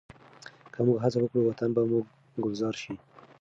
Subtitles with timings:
[0.73, 1.99] که موږ هڅه وکړو، وطن به مو
[2.43, 2.93] ګلزار شي.